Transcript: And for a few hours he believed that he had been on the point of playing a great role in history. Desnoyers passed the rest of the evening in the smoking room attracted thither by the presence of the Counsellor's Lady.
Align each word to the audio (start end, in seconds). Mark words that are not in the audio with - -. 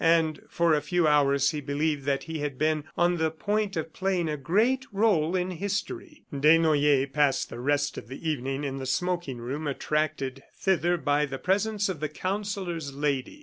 And 0.03 0.41
for 0.49 0.73
a 0.73 0.81
few 0.81 1.07
hours 1.07 1.51
he 1.51 1.61
believed 1.61 2.05
that 2.05 2.23
he 2.23 2.39
had 2.39 2.57
been 2.57 2.85
on 2.97 3.17
the 3.17 3.29
point 3.29 3.77
of 3.77 3.93
playing 3.93 4.29
a 4.29 4.35
great 4.35 4.83
role 4.91 5.35
in 5.35 5.51
history. 5.51 6.23
Desnoyers 6.33 7.13
passed 7.13 7.51
the 7.51 7.59
rest 7.59 7.99
of 7.99 8.07
the 8.07 8.27
evening 8.27 8.63
in 8.63 8.77
the 8.77 8.87
smoking 8.87 9.37
room 9.37 9.67
attracted 9.67 10.41
thither 10.57 10.97
by 10.97 11.27
the 11.27 11.37
presence 11.37 11.87
of 11.87 11.99
the 11.99 12.09
Counsellor's 12.09 12.95
Lady. 12.95 13.39